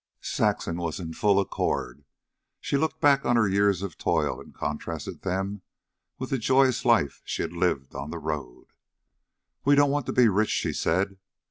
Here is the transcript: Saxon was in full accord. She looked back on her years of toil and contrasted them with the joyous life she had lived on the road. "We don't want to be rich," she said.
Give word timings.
Saxon 0.23 0.77
was 0.77 0.99
in 0.99 1.13
full 1.13 1.39
accord. 1.39 2.05
She 2.59 2.75
looked 2.75 2.99
back 2.99 3.23
on 3.23 3.35
her 3.35 3.47
years 3.47 3.83
of 3.83 3.99
toil 3.99 4.41
and 4.41 4.51
contrasted 4.51 5.21
them 5.21 5.61
with 6.17 6.31
the 6.31 6.39
joyous 6.39 6.85
life 6.85 7.21
she 7.23 7.43
had 7.43 7.53
lived 7.53 7.93
on 7.93 8.09
the 8.09 8.17
road. 8.17 8.69
"We 9.63 9.75
don't 9.75 9.91
want 9.91 10.07
to 10.07 10.11
be 10.11 10.27
rich," 10.27 10.49
she 10.49 10.73
said. 10.73 11.19